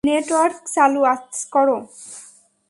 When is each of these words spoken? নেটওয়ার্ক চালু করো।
নেটওয়ার্ক 0.07 0.57
চালু 0.75 1.01
করো। 1.53 1.77